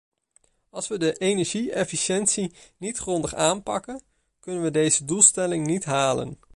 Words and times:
Als 0.69 0.87
we 0.87 0.97
de 0.97 1.13
energie-efficiëntie 1.13 2.53
niet 2.77 2.97
grondig 2.97 3.35
aanpakken, 3.35 4.03
kunnen 4.39 4.61
we 4.63 4.71
deze 4.71 5.05
doelstellingen 5.05 5.67
niet 5.67 5.85
halen. 5.85 6.37